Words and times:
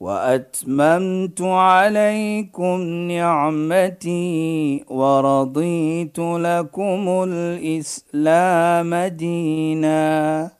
وأتممت 0.00 1.40
عليكم 1.40 2.80
نعمتي 3.10 4.84
ورضيت 4.88 6.18
لكم 6.18 7.24
الإسلام 7.28 8.94
دينا. 8.94 10.50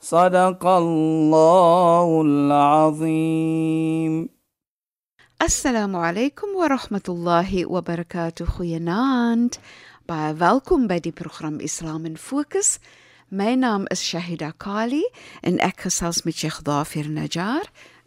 صدق 0.00 0.66
الله 0.66 2.22
العظيم. 2.22 4.28
السلام 5.42 5.96
عليكم 5.96 6.46
ورحمة 6.56 7.02
الله 7.08 7.66
وبركاته 7.66 8.44
خيانات 8.44 9.54
باي 10.08 10.34
ويلكم 10.40 10.86
بدي 10.86 11.14
برنامج 11.20 11.62
إسلام 11.62 12.14
فوكس 12.14 12.78
My 13.30 13.54
name 13.54 13.86
is 13.90 14.00
Shahida 14.00 14.54
Kali 14.58 15.04
and 15.42 15.60
ek 15.60 15.82
gesels 15.82 16.24
met 16.24 16.42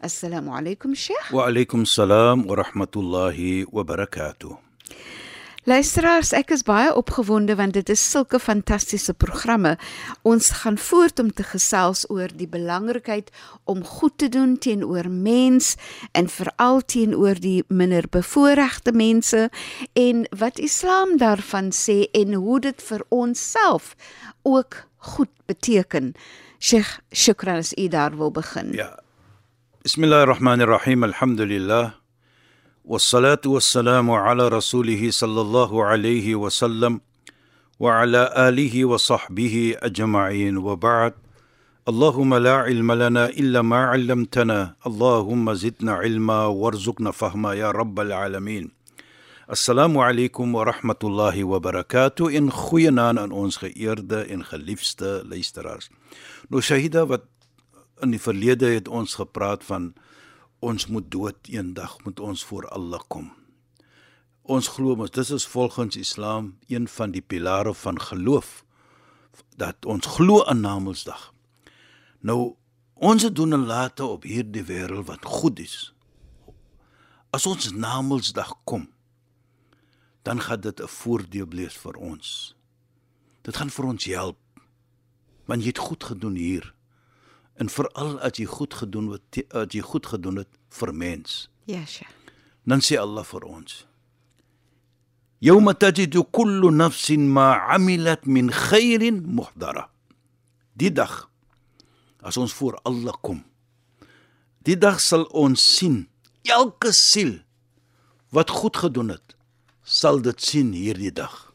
Assalamu 0.02 0.50
alaykum 0.50 0.96
Sheikh. 0.96 1.30
Wa 1.30 1.46
alaykum 1.46 1.86
salaam 1.86 2.44
wa 2.44 2.56
rahmatullahi 2.56 3.66
wa 3.70 3.84
barakatuh. 3.84 4.56
Luisteraars, 5.62 6.32
ek 6.34 6.50
is 6.56 6.64
baie 6.66 6.88
opgewonde 6.90 7.54
want 7.54 7.76
dit 7.76 7.92
is 7.94 8.02
sulke 8.02 8.40
fantastiese 8.42 9.14
programme. 9.14 9.76
Ons 10.26 10.48
gaan 10.64 10.74
voort 10.74 11.22
om 11.22 11.30
te 11.30 11.46
gesels 11.46 12.02
oor 12.10 12.34
die 12.34 12.48
belangrikheid 12.50 13.30
om 13.70 13.84
goed 13.86 14.16
te 14.18 14.26
doen 14.26 14.56
teenoor 14.58 15.06
mens 15.06 15.76
en 16.18 16.26
veral 16.26 16.82
teenoor 16.82 17.38
die 17.38 17.62
minder 17.70 18.10
bevoorregte 18.10 18.90
mense 18.90 19.44
en 19.94 20.26
wat 20.34 20.58
Islam 20.58 21.14
daarvan 21.22 21.70
sê 21.70 22.08
en 22.10 22.34
hoe 22.34 22.58
dit 22.66 22.82
vir 22.90 23.06
ons 23.14 23.46
self 23.54 23.94
ook 24.42 24.82
goed 25.14 25.30
beteken. 25.46 26.16
Sheikh, 26.58 26.98
shukran 27.14 27.62
as 27.62 27.70
u 27.78 27.86
daar 27.86 28.18
wil 28.18 28.34
begin. 28.34 28.74
Ja. 28.74 28.96
Bismillahirrahmanirrahim. 29.82 31.02
Alhamdulillah. 31.02 31.98
والصلاة 32.84 33.42
والسلام 33.46 34.10
على 34.10 34.48
رسوله 34.48 35.10
صلى 35.10 35.40
الله 35.40 35.84
عليه 35.84 36.34
وسلم 36.34 37.00
وعلى 37.80 38.30
آله 38.36 38.84
وصحبه 38.84 39.74
أجمعين 39.82 40.56
وبعد 40.56 41.14
اللهم 41.88 42.34
لا 42.34 42.54
علم 42.56 42.92
لنا 42.92 43.26
إلا 43.28 43.62
ما 43.62 43.90
علمتنا 43.90 44.74
اللهم 44.86 45.54
زدنا 45.54 45.92
علما 45.92 46.46
وارزقنا 46.46 47.10
فهما 47.10 47.54
يا 47.54 47.70
رب 47.70 48.00
العالمين 48.00 48.70
السلام 49.50 49.98
عليكم 49.98 50.54
ورحمة 50.54 51.00
الله 51.04 51.44
وبركاته 51.44 52.38
إن 52.38 52.50
خوينان 52.50 53.18
aan 53.18 53.32
ons 53.34 53.58
geëerde 53.58 54.30
en 54.30 54.46
geliefde 54.46 55.26
luisteraars. 55.26 55.90
In 58.02 58.10
die 58.10 58.20
verlede 58.20 58.72
het 58.74 58.88
ons 58.88 59.14
gepraat 59.14 59.64
van 59.64 59.92
ons 60.58 60.86
moet 60.86 61.06
dood 61.10 61.48
eendag 61.50 61.96
moet 62.04 62.20
ons 62.20 62.44
voor 62.44 62.68
Allah 62.68 63.02
kom. 63.08 63.30
Ons 64.42 64.68
glo 64.74 64.96
mos 64.98 65.12
dis 65.14 65.30
is 65.30 65.46
volgens 65.46 65.96
Islam 65.96 66.56
een 66.66 66.88
van 66.88 67.14
die 67.14 67.22
pilare 67.22 67.74
van 67.74 68.00
geloof 68.00 68.64
dat 69.56 69.86
ons 69.86 70.06
glo 70.16 70.42
aan 70.44 70.60
Namedsdag. 70.60 71.30
Nou 72.20 72.54
ons 72.94 73.30
doen 73.30 73.52
en 73.52 73.66
late 73.66 74.04
op 74.04 74.26
hierdie 74.26 74.64
wêreld 74.66 75.06
wat 75.06 75.24
goed 75.26 75.62
is. 75.62 75.94
As 77.30 77.46
ons 77.46 77.70
Namedsdag 77.72 78.54
kom, 78.64 78.88
dan 80.22 80.40
gaan 80.40 80.60
dit 80.60 80.80
'n 80.80 80.88
voordeel 80.88 81.48
wees 81.48 81.76
vir 81.76 81.96
ons. 81.96 82.56
Dit 83.42 83.56
gaan 83.56 83.70
vir 83.70 83.84
ons 83.84 84.04
help. 84.04 84.38
Want 85.44 85.62
jy 85.62 85.68
het 85.68 85.78
goed 85.78 86.04
gedoen 86.04 86.34
hier 86.34 86.74
en 87.60 87.68
veral 87.68 88.18
as 88.20 88.38
jy 88.40 88.46
goed 88.48 88.74
gedoen 88.74 89.12
het 89.12 89.42
as 89.52 89.72
jy 89.74 89.82
goed 89.84 90.06
gedoen 90.06 90.42
het 90.42 90.50
vir 90.78 90.94
mens. 90.94 91.48
Ja, 91.68 91.84
Sheikh. 91.86 92.10
Dan 92.64 92.80
sê 92.80 92.98
Allah 92.98 93.24
vir 93.26 93.44
ons: 93.46 93.84
Yawma 95.42 95.74
tajidu 95.74 96.22
kullu 96.30 96.70
nafsin 96.70 97.26
ma 97.28 97.58
'amilat 97.58 98.26
min 98.26 98.50
khairin 98.50 99.22
muhdara. 99.26 99.90
Die 100.74 100.92
dag 100.92 101.28
as 102.22 102.36
ons 102.36 102.52
voor 102.54 102.78
Allah 102.86 103.14
kom. 103.20 103.42
Die 104.62 104.78
dag 104.78 105.00
sal 105.00 105.24
ons 105.34 105.58
sien 105.76 106.06
elke 106.46 106.92
siel 106.94 107.40
wat 108.30 108.50
goed 108.50 108.76
gedoen 108.76 109.10
het, 109.12 109.34
sal 109.82 110.22
dit 110.22 110.38
sien 110.42 110.72
hierdie 110.72 111.12
dag. 111.12 111.52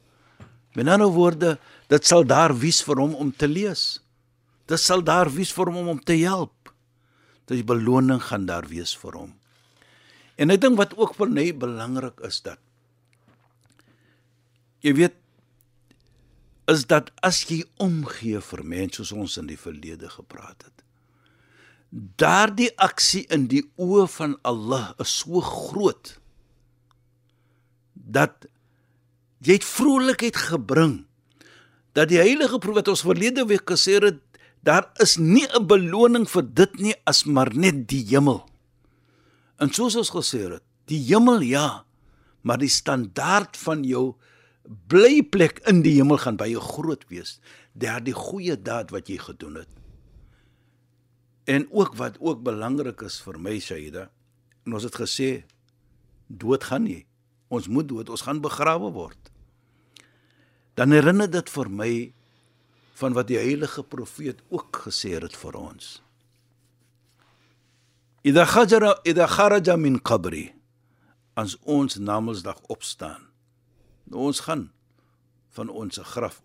Met 0.76 0.88
ander 0.88 1.10
woorde, 1.10 1.56
dit 1.88 2.06
sal 2.06 2.28
daar 2.28 2.54
wees 2.54 2.84
vir 2.86 3.00
hom 3.02 3.16
om 3.16 3.32
te 3.32 3.48
lees. 3.48 4.04
Dit 4.68 4.82
sal 4.84 5.04
daar 5.04 5.30
wees 5.32 5.54
vir 5.56 5.72
hom 5.72 5.92
om 5.96 6.00
te 6.04 6.18
help. 6.20 6.72
Die 7.48 7.64
beloning 7.64 8.20
gaan 8.28 8.48
daar 8.50 8.68
wees 8.68 8.92
vir 9.00 9.16
hom. 9.16 9.36
En 10.38 10.52
ek 10.54 10.62
dink 10.62 10.78
wat 10.80 10.96
ook 11.00 11.16
vir 11.18 11.32
my 11.34 11.48
belangrik 11.56 12.20
is 12.28 12.42
dat 12.46 12.62
jy 14.86 14.94
weet 14.94 15.16
is 16.72 16.84
dat 16.92 17.10
as 17.26 17.42
jy 17.48 17.62
omgee 17.82 18.40
vir 18.44 18.62
mense 18.68 19.00
soos 19.00 19.16
ons 19.16 19.38
in 19.42 19.48
die 19.50 19.60
verlede 19.60 20.12
gepraat 20.12 20.68
het. 20.68 20.84
Daardie 22.20 22.70
aksie 22.84 23.24
in 23.34 23.48
die 23.50 23.64
oë 23.80 24.06
van 24.12 24.36
Allah 24.48 24.92
is 25.02 25.14
so 25.24 25.42
groot 25.42 26.18
dat 27.96 28.46
jy 29.44 29.58
het 29.58 29.68
vrolikheid 29.68 30.38
gebring 30.50 31.00
dat 31.98 32.12
die 32.12 32.20
heilige 32.22 32.60
profeet 32.62 32.92
ons 32.92 33.06
verlede 33.08 33.48
week 33.50 33.66
gesê 33.66 33.98
het 34.04 34.20
daar 34.68 34.92
is 35.00 35.16
nie 35.18 35.48
'n 35.48 35.68
beloning 35.68 36.28
vir 36.28 36.44
dit 36.44 36.80
nie 36.80 36.96
as 37.06 37.24
maar 37.26 37.56
net 37.56 37.88
die 37.88 38.04
hemel. 38.04 38.44
En 39.60 39.72
soos 39.74 39.96
ons 39.96 40.12
gesê 40.12 40.52
het, 40.52 40.64
die 40.86 41.00
hemel 41.00 41.42
ja, 41.42 41.86
maar 42.42 42.58
die 42.58 42.70
standaard 42.70 43.58
van 43.58 43.84
jou 43.84 44.16
blyplek 44.88 45.60
in 45.68 45.82
die 45.82 45.96
hemel 45.96 46.18
gaan 46.18 46.38
baie 46.38 46.60
groot 46.60 47.04
wees 47.10 47.40
deur 47.74 48.02
die 48.04 48.14
goeie 48.14 48.56
daad 48.62 48.92
wat 48.92 49.08
jy 49.08 49.18
gedoen 49.18 49.56
het. 49.56 49.70
En 51.46 51.68
ook 51.72 51.96
wat 51.96 52.18
ook 52.20 52.44
belangrik 52.44 53.02
is 53.02 53.22
vir 53.22 53.40
my 53.40 53.60
Shaida, 53.60 54.10
en 54.66 54.74
ons 54.74 54.84
het 54.84 54.96
gesê 54.96 55.46
dood 56.28 56.64
gaan 56.64 56.84
nie. 56.84 57.06
Ons 57.48 57.68
moet 57.68 57.88
dood, 57.88 58.10
ons 58.10 58.22
gaan 58.22 58.42
begrawe 58.42 58.92
word. 58.92 59.32
Dan 60.76 60.92
herinner 60.92 61.30
dit 61.32 61.50
vir 61.50 61.70
my 61.70 62.14
van 62.98 63.14
wat 63.14 63.28
die 63.30 63.38
heilige 63.38 63.84
profeet 63.84 64.42
ook 64.50 64.82
gesê 64.88 65.14
het 65.22 65.36
vir 65.38 65.58
ons. 65.60 65.98
Idha 68.26 68.46
khajara 68.50 68.96
idha 69.06 69.28
kharaja 69.30 69.76
min 69.78 70.00
qabri 70.02 70.48
as 71.38 71.54
ons 71.62 72.00
namelsdag 72.02 72.58
opstaan. 72.74 73.30
Nou 74.10 74.26
ons 74.32 74.42
gaan 74.48 74.72
van 75.54 75.70
ons 75.70 76.00
graf 76.14 76.42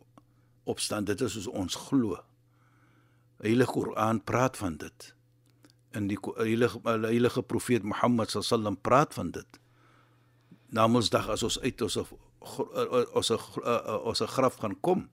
opstaan. 0.69 1.09
Dit 1.09 1.25
is 1.25 1.33
soos 1.33 1.49
ons 1.49 1.79
glo. 1.89 2.21
Heilige 3.43 3.73
Koran 3.73 4.21
praat 4.25 4.57
van 4.61 4.77
dit. 4.77 5.09
In 5.97 6.07
die 6.13 6.21
heilige 6.37 6.81
heilige 6.85 7.43
profeet 7.43 7.83
Mohammed 7.83 8.31
sallam 8.31 8.77
praat 8.77 9.15
van 9.15 9.33
dit. 9.33 9.59
Namelsdag 10.69 11.33
as 11.33 11.43
ons 11.49 11.59
uit 11.61 11.83
ons 11.89 11.99
ons 13.17 13.35
ons 14.13 14.25
graf 14.37 14.61
gaan 14.61 14.77
kom 14.81 15.09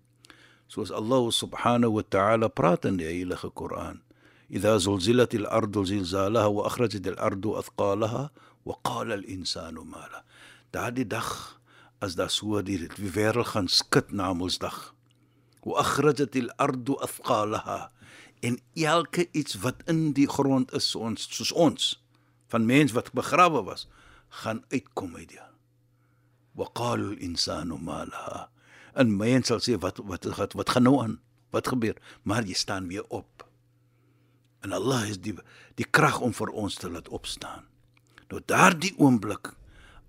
soos 0.69 0.94
Allah 0.94 1.25
subhanahu 1.33 1.98
wa 1.98 2.06
ta'ala 2.06 2.48
praat 2.50 2.86
in 2.86 3.01
die 3.01 3.10
Heilige 3.10 3.50
Koran. 3.50 4.06
Idha 4.54 4.77
zulzilat 4.77 5.33
al-ardu 5.33 5.81
zilzalaha 5.81 6.50
wa 6.54 6.69
akhrajat 6.69 7.10
al-ardu 7.10 7.57
athqalaha 7.57 8.30
wa 8.66 8.75
qala 8.86 9.18
al-insanu 9.18 9.81
ma 9.81 10.06
la. 10.13 10.21
Daardie 10.69 11.10
dag 11.10 11.57
as 12.06 12.13
daar 12.13 12.30
so 12.30 12.62
die 12.62 12.86
wêreld 13.01 13.50
gaan 13.57 13.66
skud 13.68 14.13
na 14.13 14.30
Woensdag. 14.30 14.94
Wa 15.66 15.81
akhrajat 15.81 16.38
al-ardu 16.38 17.01
athqalaha 17.01 17.89
en 18.45 18.62
elke 18.77 19.25
iets 19.33 19.57
wat 19.66 19.81
in 19.89 20.13
die 20.13 20.30
grond 20.30 20.69
is 20.77 20.94
ons 20.95 21.25
soos 21.33 21.51
ons 21.51 21.98
van 22.54 22.69
mens 22.69 22.94
wat 22.94 23.10
begrawe 23.18 23.66
was 23.66 23.89
gaan 24.45 24.62
uitkom 24.69 25.18
uit 25.18 25.33
die. 25.33 25.42
Wa 26.54 26.69
qala 26.77 27.10
al-insanu 27.10 27.81
ma 27.81 28.06
laha 28.06 28.50
in 28.95 29.18
my 29.18 29.33
en 29.36 29.44
sal 29.44 29.62
sê 29.63 29.77
wat 29.80 29.97
wat 29.97 30.25
wat 30.38 30.53
wat 30.53 30.69
gaan 30.69 30.83
nou 30.83 31.00
aan? 31.03 31.19
Wat 31.51 31.68
gebeur? 31.68 31.97
Maar 32.24 32.45
jy 32.45 32.53
staan 32.53 32.88
weer 32.88 33.06
op. 33.09 33.45
En 34.62 34.71
Allah 34.71 35.07
is 35.09 35.19
die 35.21 35.36
die 35.75 35.88
krag 35.88 36.19
om 36.21 36.33
vir 36.33 36.50
ons 36.50 36.75
te 36.75 36.89
laat 36.89 37.09
opstaan. 37.09 37.65
Nou 38.30 38.41
daardie 38.45 38.94
oomblik 38.97 39.53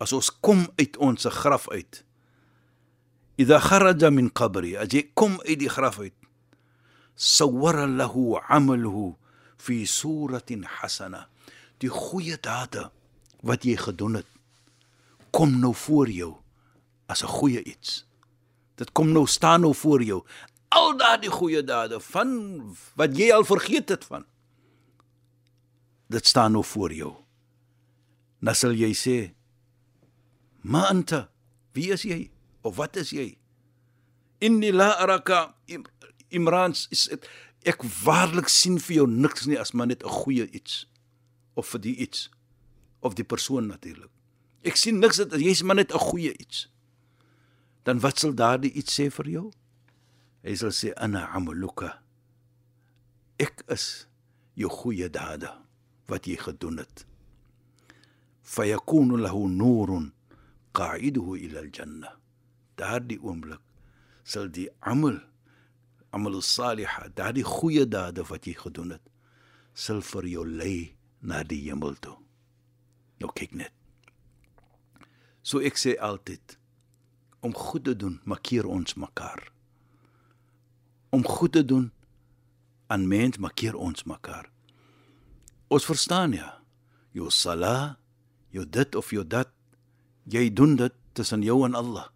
as 0.01 0.13
ons 0.17 0.31
kom 0.41 0.67
uit 0.81 0.97
ons 0.97 1.29
graf 1.41 1.69
uit. 1.69 2.03
Idha 3.41 3.61
kharaja 3.61 4.11
min 4.13 4.29
qabri, 4.33 4.75
as 4.77 4.93
jy 4.93 5.07
kom 5.17 5.39
uit 5.47 5.61
die 5.61 5.71
graf 5.73 6.01
uit. 6.01 6.17
Sawwara 7.17 7.87
lahu 7.87 8.37
'amaluhu 8.37 9.15
fi 9.57 9.87
suratin 9.87 10.65
hasana. 10.65 11.29
Die 11.81 11.89
goeie 11.89 12.37
dade 12.37 12.91
wat 13.43 13.65
jy 13.65 13.77
gedoen 13.77 14.21
het, 14.21 14.29
kom 15.33 15.61
nou 15.61 15.75
voor 15.75 16.09
jou 16.09 16.37
as 17.09 17.23
'n 17.23 17.29
goeie 17.29 17.63
iets 17.65 18.05
dit 18.81 18.93
kom 18.97 19.13
nou 19.13 19.27
staan 19.29 19.65
nou 19.67 19.75
voor 19.77 20.03
jou. 20.03 20.21
Al 20.75 20.97
daardie 20.97 21.31
goeie 21.31 21.63
dade 21.67 22.01
van 22.01 22.31
wat 22.99 23.17
jy 23.19 23.31
al 23.35 23.45
vergeet 23.45 23.93
het 23.93 24.07
van. 24.09 24.25
Dit 26.11 26.27
staan 26.27 26.57
nou 26.57 26.65
voor 26.65 26.95
jou. 26.95 27.13
Dan 28.41 28.57
sal 28.57 28.75
jy 28.75 28.93
sê 28.97 29.19
ma 30.63 30.87
anta 30.89 31.29
wie 31.77 31.91
is 31.93 32.03
jy? 32.03 32.31
Of 32.67 32.77
wat 32.77 32.97
is 33.01 33.13
jy? 33.15 33.37
Inni 34.41 34.73
la 34.73 34.95
araka 35.01 35.55
imran 36.31 36.75
is 36.91 37.07
het, 37.11 37.27
ek 37.69 37.83
waarlik 38.05 38.49
sien 38.49 38.79
vir 38.81 39.01
jou 39.01 39.07
niks 39.11 39.47
nie 39.49 39.59
as 39.61 39.73
maar 39.73 39.87
net 39.87 40.05
'n 40.05 40.09
goeie 40.25 40.47
iets 40.51 40.87
of 41.55 41.67
vir 41.67 41.81
die 41.81 41.97
iets 41.97 42.31
of 43.01 43.15
die 43.15 43.25
persoon 43.25 43.67
natuurlik 43.67 44.11
ek 44.63 44.77
sien 44.77 44.99
niks 44.99 45.17
dat 45.17 45.35
jy's 45.35 45.63
maar 45.63 45.77
net 45.77 45.93
'n 45.93 45.99
goeie 45.99 46.33
iets 46.39 46.69
dan 47.91 47.99
wat 48.05 48.23
sal 48.23 48.37
daardie 48.39 48.71
iets 48.79 48.95
sê 48.95 49.09
vir 49.11 49.29
jou? 49.35 49.49
Hy 50.47 50.55
sal 50.63 50.71
sê 50.71 50.95
ana 50.95 51.27
amaluka 51.35 51.97
ek 53.41 53.65
is 53.73 53.87
jou 54.59 54.69
goeie 54.71 55.09
dade 55.09 55.49
wat 56.11 56.29
jy 56.29 56.37
gedoen 56.39 56.83
het. 56.83 57.05
Fayakunu 58.45 59.17
lahu 59.21 59.49
nurun 59.49 60.11
qa'iduhu 60.77 61.39
ila 61.47 61.65
al-janna. 61.65 62.13
Daardie 62.79 63.19
oomblik 63.25 63.63
sal 64.23 64.53
die 64.53 64.69
amal 64.81 65.19
amal 66.15 66.41
salih 66.45 66.91
daardie 67.17 67.47
goeie 67.47 67.87
dade 67.89 68.23
wat 68.29 68.47
jy 68.47 68.55
gedoen 68.61 68.95
het 68.99 69.07
sal 69.75 70.05
vir 70.05 70.29
jou 70.29 70.45
lei 70.47 70.93
na 71.23 71.43
die 71.43 71.63
hemel 71.67 71.97
toe. 71.99 72.19
Nou 73.21 73.33
kyk 73.35 73.57
net. 73.57 73.75
So 75.43 75.65
ek 75.65 75.81
sê 75.81 75.97
altyd 75.97 76.60
om 77.41 77.55
goed 77.55 77.85
te 77.85 77.97
doen 77.97 78.21
makkeer 78.25 78.67
ons 78.67 78.95
mekaar 78.95 79.49
om 81.11 81.25
goed 81.27 81.53
te 81.53 81.65
doen 81.65 81.91
aan 82.87 83.09
mens 83.09 83.39
makkeer 83.39 83.75
ons 83.75 84.05
mekaar 84.05 84.51
ons 85.69 85.85
verstaan 85.85 86.37
ja 86.37 86.53
jou 87.13 87.31
sala 87.31 88.01
jou 88.51 88.67
dit 88.67 88.95
of 88.95 89.11
jou 89.15 89.25
dat 89.27 89.51
jy 90.31 90.51
doen 90.53 90.77
dit 90.77 90.95
tussen 91.13 91.43
jou 91.43 91.65
en 91.67 91.75
Allah. 91.75 92.09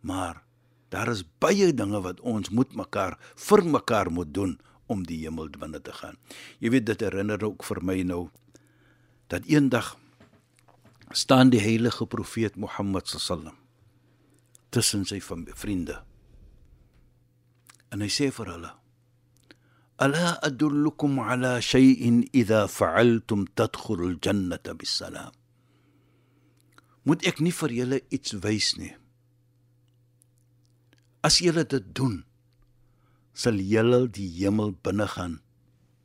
Maar 0.00 0.42
daar 0.88 1.10
is 1.12 1.24
baie 1.40 1.72
dinge 1.74 2.00
wat 2.00 2.20
ons 2.20 2.50
moet 2.50 2.74
mekaar 2.76 3.18
vir 3.36 3.64
mekaar 3.64 4.10
moet 4.12 4.32
doen 4.34 4.58
om 4.88 5.04
die 5.04 5.20
hemel 5.24 5.50
binne 5.52 5.80
te 5.84 5.92
gaan. 5.92 6.16
Jy 6.60 6.72
weet 6.72 6.86
dit 6.88 7.00
herinner 7.04 7.42
ook 7.44 7.64
vir 7.64 7.82
my 7.84 8.00
nou 8.02 8.28
dat 9.28 9.44
eendag 9.48 9.96
staan 11.12 11.52
die 11.52 11.60
heilige 11.60 12.06
profeet 12.06 12.56
Mohammed 12.56 13.08
sallam 13.08 13.56
tussen 14.70 15.04
sy 15.08 15.20
vriende. 15.20 16.02
En 17.92 18.04
hy 18.04 18.10
sê 18.12 18.30
vir 18.30 18.52
hulle: 18.52 18.72
"Ala 19.98 20.38
adullukum 20.42 21.18
ala 21.18 21.60
shay'in 21.60 22.28
idha 22.32 22.68
fa'altum 22.68 23.46
tadkhulul 23.56 24.18
jannata 24.20 24.74
bis-salam." 24.74 25.32
moet 27.08 27.24
ek 27.24 27.40
nie 27.40 27.54
vir 27.56 27.72
julle 27.72 27.98
iets 28.12 28.34
wys 28.44 28.74
nie. 28.76 28.92
As 31.24 31.40
julle 31.40 31.64
dit 31.64 31.86
doen, 31.96 32.20
sal 33.32 33.56
julle 33.56 34.04
die 34.12 34.28
hemel 34.38 34.74
binne 34.84 35.06
gaan 35.14 35.38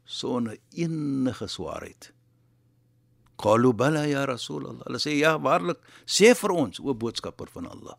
sonder 0.07 0.55
enige 0.71 1.47
swaarheid. 1.51 2.11
Qalu 3.43 3.73
bala 3.75 4.05
ya 4.07 4.23
Rasulullah. 4.29 4.85
Hulle 4.87 5.01
sê 5.01 5.17
ja, 5.17 5.35
waarlik, 5.41 5.81
sê 6.05 6.31
vir 6.37 6.53
ons 6.55 6.79
o 6.79 6.95
boodskapper 6.95 7.51
van 7.55 7.67
Allah. 7.71 7.97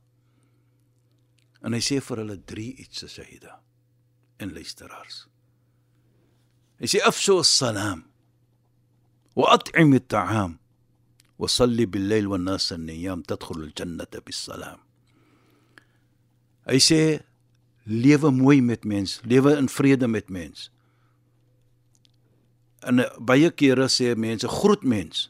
En 1.65 1.73
hy 1.73 1.81
sê 1.81 2.01
vir 2.05 2.21
hulle 2.21 2.37
drie 2.45 2.75
iets 2.83 3.07
Sayyida 3.09 3.57
en 4.43 4.53
luisteraars. 4.53 5.25
Hy 6.83 6.91
sê 6.91 7.01
afshu 7.07 7.39
as-salam 7.41 8.05
wa 9.35 9.55
at'im 9.57 9.95
at-ta'am 9.97 10.59
wa 11.39 11.49
salli 11.51 11.87
bil-layl 11.91 12.29
wan-nas 12.31 12.71
an-niyam 12.75 13.25
tadkhul 13.27 13.65
al-jannata 13.67 14.21
bis-salam. 14.27 14.83
Hy 16.69 16.81
sê 16.81 17.01
lewe 17.85 18.31
mooi 18.33 18.61
met 18.65 18.85
mens, 18.85 19.19
lewe 19.25 19.57
in 19.59 19.69
vrede 19.69 20.09
met 20.09 20.31
mens. 20.33 20.71
En 22.85 23.01
eh, 23.03 23.11
baie 23.19 23.51
kere 23.51 23.89
sê 23.93 24.15
mense 24.17 24.49
groet 24.49 24.85
mens. 24.85 25.29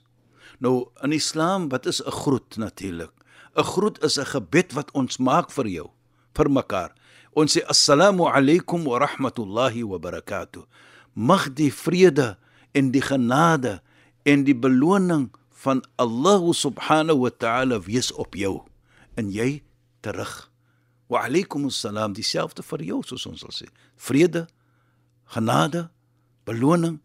Nou 0.62 0.90
in 1.02 1.14
Islam, 1.14 1.68
wat 1.70 1.86
is 1.86 2.02
'n 2.02 2.10
groet 2.10 2.56
natuurlik? 2.56 3.12
'n 3.56 3.64
Groet 3.64 4.02
is 4.02 4.18
'n 4.18 4.26
gebed 4.26 4.72
wat 4.72 4.90
ons 4.92 5.18
maak 5.18 5.50
vir 5.50 5.66
jou 5.66 5.90
vir 6.34 6.50
mekaar. 6.50 6.90
Ons 7.34 7.56
sê 7.56 7.64
assalamu 7.70 8.28
alaykum 8.30 8.86
wa 8.86 9.00
rahmatullahi 9.02 9.82
wa 9.82 9.98
barakatuh. 9.98 10.62
Mag 11.14 11.50
die 11.54 11.70
vrede 11.70 12.34
en 12.74 12.90
die 12.94 13.02
genade 13.02 13.80
en 14.26 14.44
die 14.46 14.54
beloning 14.54 15.30
van 15.64 15.82
Allah 15.98 16.42
subhanahu 16.52 17.26
wa 17.26 17.30
ta'ala 17.30 17.80
wees 17.82 18.12
op 18.14 18.34
jou 18.38 18.62
en 19.18 19.30
jy 19.30 19.62
terug. 20.02 20.50
Wa 21.08 21.24
alaykum 21.26 21.66
assalam 21.70 22.14
dieselfde 22.14 22.62
vir 22.62 22.86
jou 22.90 23.00
soos 23.06 23.26
ons 23.30 23.42
sal 23.44 23.54
sê. 23.54 23.66
Vrede, 23.96 24.46
genade, 25.34 25.88
beloning 26.46 27.00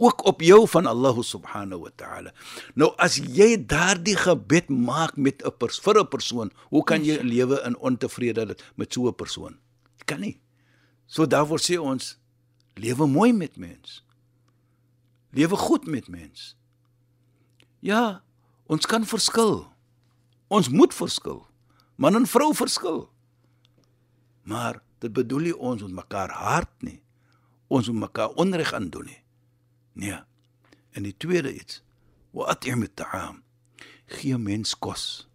ook 0.00 0.24
op 0.24 0.40
jou 0.40 0.64
van 0.68 0.86
Allah 0.88 1.16
subhanahu 1.20 1.84
wa 1.84 1.92
ta'ala. 1.94 2.32
Nou 2.74 2.90
as 2.96 3.18
jy 3.20 3.52
daardie 3.60 4.16
gebed 4.16 4.72
maak 4.72 5.16
met 5.16 5.44
'n 5.44 5.52
pers 5.58 5.80
vir 5.80 6.00
'n 6.00 6.08
persoon, 6.08 6.50
hoe 6.72 6.84
kan 6.84 7.04
jy 7.04 7.20
lewe 7.22 7.60
in 7.64 7.76
ontevredenheid 7.76 8.64
met 8.76 8.92
so 8.92 9.08
'n 9.08 9.14
persoon? 9.14 9.58
Jy 9.98 10.04
kan 10.04 10.20
nie. 10.20 10.40
So 11.06 11.26
daarvoor 11.26 11.60
sê 11.60 11.76
ons 11.76 12.18
lewe 12.74 13.06
mooi 13.06 13.32
met 13.32 13.56
mens. 13.56 14.04
Lewe 15.30 15.56
goed 15.56 15.86
met 15.86 16.08
mens. 16.08 16.56
Ja, 17.80 18.22
ons 18.66 18.86
kan 18.86 19.04
verskil. 19.04 19.66
Ons 20.48 20.68
moet 20.68 20.94
verskil. 20.94 21.46
Man 21.96 22.16
en 22.16 22.26
vrou 22.26 22.54
verskil. 22.54 23.10
Maar 24.42 24.82
dit 24.98 25.12
bedoel 25.12 25.40
nie 25.40 25.56
ons 25.56 25.82
moet 25.82 25.92
mekaar 25.92 26.30
hard 26.30 26.82
nie. 26.82 27.02
Ons 27.68 27.88
moet 27.88 28.00
mekaar 28.00 28.28
onreg 28.28 28.72
aandoen 28.72 29.04
nie. 29.04 29.22
Nee. 30.00 30.20
En 30.96 31.04
die 31.06 31.14
tweede 31.16 31.52
iets, 31.54 31.82
wa 32.34 32.48
at'im 32.54 32.86
at'am. 32.86 33.42
Gee 34.10 34.38
mens 34.38 34.72
kos. 34.78 35.28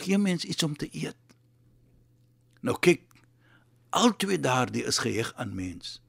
Gee 0.00 0.18
mens 0.18 0.44
iets 0.44 0.62
om 0.62 0.76
te 0.76 0.88
eet. 0.92 1.18
Nou 2.64 2.76
kyk, 2.80 3.04
albei 3.94 4.40
daardie 4.40 4.84
is 4.88 4.98
geheg 5.04 5.32
aan 5.36 5.54
mens. 5.54 6.00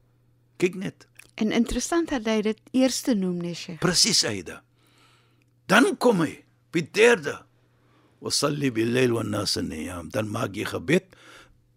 Kyk 0.58 0.74
net. 0.80 1.06
En 1.38 1.52
interessant 1.54 2.08
dat 2.10 2.26
hy 2.26 2.40
dit 2.48 2.62
eerste 2.74 3.14
noem, 3.14 3.36
Nesje. 3.44 3.76
Presies, 3.78 4.24
Aida. 4.26 4.62
Dan 5.70 5.92
kom 6.02 6.24
hy, 6.24 6.32
by 6.74 6.82
derde. 6.96 7.36
Wa 8.18 8.32
salli 8.34 8.72
bil 8.74 8.90
layl 8.96 9.14
wan 9.14 9.30
nas 9.30 9.54
niyam. 9.62 10.08
Dan 10.10 10.32
maak 10.34 10.56
jy 10.58 10.66
gebed 10.66 11.14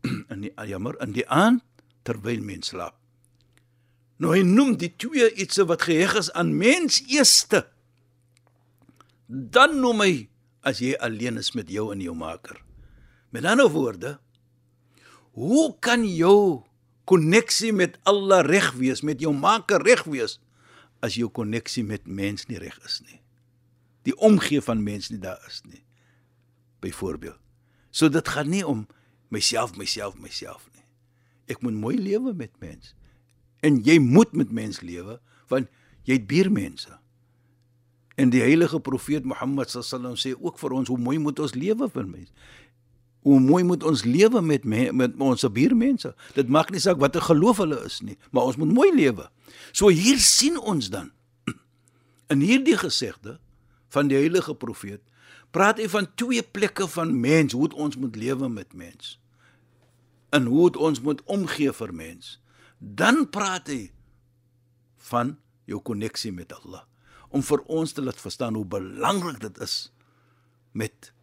in 0.34 0.48
die 0.48 0.54
jammer 0.72 0.98
in 1.04 1.14
die 1.14 1.28
aand 1.28 1.62
terwyl 2.08 2.42
mens 2.42 2.72
slaap. 2.74 2.98
Nou 4.22 4.36
hy 4.36 4.44
noem 4.46 4.76
die 4.78 4.92
twee 5.02 5.32
iets 5.42 5.62
wat 5.66 5.88
geheg 5.88 6.14
is 6.20 6.30
aan 6.38 6.54
mens 6.58 7.00
eerste. 7.10 7.64
Dan 9.26 9.80
noem 9.82 10.04
hy 10.06 10.14
as 10.68 10.82
jy 10.84 10.94
alleen 11.02 11.42
is 11.42 11.54
met 11.58 11.72
jou 11.74 11.90
en 11.94 12.04
jou 12.04 12.14
maker. 12.18 12.60
Met 13.34 13.48
ander 13.50 13.72
woorde, 13.74 14.20
hoe 15.34 15.72
kan 15.82 16.06
jou 16.06 16.62
koneksie 17.10 17.72
met 17.74 17.98
Allah 18.06 18.44
reg 18.46 18.74
wees, 18.78 19.02
met 19.02 19.24
jou 19.24 19.34
maker 19.34 19.82
reg 19.82 20.06
wees 20.06 20.38
as 21.02 21.18
jou 21.18 21.32
koneksie 21.34 21.84
met 21.88 22.06
mens 22.06 22.46
nie 22.52 22.62
reg 22.62 22.78
is 22.86 23.02
nie? 23.08 23.22
die 24.08 24.16
omgee 24.18 24.62
van 24.62 24.84
mense 24.84 25.14
nie 25.14 25.22
daar 25.22 25.42
is 25.48 25.62
nie. 25.70 25.84
Byvoorbeeld. 26.82 27.40
So 27.92 28.10
dit 28.10 28.28
gaan 28.28 28.50
nie 28.50 28.64
om 28.66 28.88
myself, 29.30 29.76
myself, 29.78 30.18
myself 30.18 30.66
nie. 30.74 30.86
Ek 31.52 31.62
moet 31.62 31.76
mooi 31.78 31.98
lewe 32.00 32.34
met 32.34 32.54
mense. 32.64 32.96
En 33.62 33.78
jy 33.86 34.00
moet 34.02 34.34
met 34.34 34.52
mense 34.52 34.86
lewe 34.86 35.20
want 35.52 35.68
jy 36.08 36.16
het 36.18 36.28
buurmense. 36.30 36.94
En 38.16 38.32
die 38.32 38.42
heilige 38.44 38.80
profeet 38.80 39.26
Mohammed 39.28 39.72
sallam 39.72 40.16
sê 40.20 40.34
ook 40.38 40.60
vir 40.62 40.76
ons 40.78 40.90
hoe 40.92 41.00
mooi 41.00 41.18
moet 41.20 41.40
ons 41.40 41.54
lewe 41.58 41.90
vir 41.90 42.08
mense. 42.08 42.34
Hoe 43.22 43.38
mooi 43.40 43.62
moet 43.64 43.84
ons 43.86 44.04
lewe 44.04 44.42
met 44.42 44.64
me, 44.66 44.88
met 44.92 45.14
ons 45.22 45.46
buurmense. 45.54 46.14
Dit 46.34 46.50
maak 46.50 46.72
nie 46.74 46.82
saak 46.82 46.98
watter 47.02 47.22
geloof 47.22 47.62
hulle 47.62 47.78
is 47.86 48.00
nie, 48.02 48.18
maar 48.32 48.50
ons 48.50 48.58
moet 48.58 48.72
mooi 48.74 48.90
lewe. 48.96 49.28
So 49.72 49.92
hier 49.94 50.18
sien 50.18 50.58
ons 50.58 50.90
dan 50.90 51.12
in 52.34 52.42
hierdie 52.42 52.78
gesegde 52.82 53.38
van 53.94 54.10
die 54.10 54.18
heilige 54.18 54.56
profeet 54.56 55.04
praat 55.52 55.82
hy 55.84 55.88
van 55.92 56.08
twee 56.16 56.42
plekke 56.42 56.88
van 56.88 57.12
mens, 57.20 57.54
hoe 57.54 57.68
ons 57.76 57.98
moet 58.00 58.16
lewe 58.16 58.50
met 58.50 58.74
mens. 58.74 59.18
En 60.32 60.48
hoe 60.48 60.70
ons 60.80 61.02
moet 61.04 61.20
omgee 61.28 61.74
vir 61.76 61.92
mens. 61.94 62.38
Dan 62.82 63.28
praat 63.30 63.70
hy 63.70 63.92
van 65.12 65.36
jou 65.70 65.78
koneksie 65.86 66.34
met 66.34 66.54
Allah 66.58 66.88
om 67.32 67.44
vir 67.46 67.62
ons 67.72 67.94
te 67.96 68.04
laat 68.04 68.20
verstaan 68.20 68.58
hoe 68.58 68.66
belangrik 68.68 69.40
dit 69.40 69.60
is 69.64 69.76
met 70.76 71.14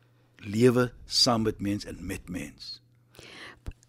lewe 0.40 0.92
saam 1.04 1.42
met 1.44 1.60
mens 1.60 1.84
en 1.84 1.98
met 2.06 2.30
mens. 2.32 2.78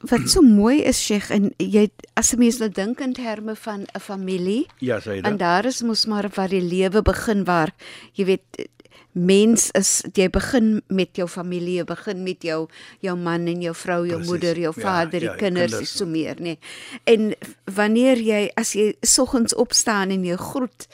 Wat 0.08 0.30
so 0.32 0.42
mooi 0.42 0.80
is 0.88 1.00
Sheikh 1.04 1.30
en 1.36 1.50
jy 1.60 1.90
as 2.16 2.34
'n 2.34 2.40
mens 2.40 2.58
nou 2.60 2.70
dink 2.70 3.00
in 3.02 3.14
terme 3.14 3.56
van 3.56 3.86
'n 3.96 4.00
familie. 4.00 4.68
Ja, 4.80 5.00
sê 5.00 5.16
dit. 5.20 5.26
En 5.26 5.38
daar 5.38 5.66
is 5.66 5.82
mos 5.82 6.06
maar 6.06 6.30
waar 6.36 6.48
die 6.50 6.62
lewe 6.62 7.02
begin 7.02 7.44
waar 7.44 7.74
jy 8.14 8.26
weet 8.26 8.70
mens 9.12 9.72
is 9.72 10.04
jy 10.14 10.30
begin 10.30 10.82
met 10.88 11.16
jou 11.16 11.28
familie, 11.28 11.78
jy 11.80 11.84
begin 11.84 12.24
met 12.24 12.42
jou 12.44 12.68
jou 13.02 13.16
man 13.18 13.48
en 13.48 13.62
jou 13.62 13.76
vrou, 13.76 14.06
jou 14.06 14.16
Precies. 14.20 14.28
moeder, 14.30 14.60
jou 14.60 14.74
Ja, 14.78 14.82
vader, 14.82 15.22
ja, 15.24 15.30
die 15.32 15.38
kinders, 15.40 15.72
kinders. 15.72 15.98
so 15.98 16.06
meer, 16.06 16.36
nê. 16.36 16.42
Nee. 16.42 16.60
En 17.04 17.36
wanneer 17.76 18.18
jy 18.18 18.52
as 18.56 18.74
jy 18.74 18.94
soggens 19.02 19.56
opstaan 19.56 20.10
en 20.12 20.24
jy 20.24 20.36
groet 20.36 20.88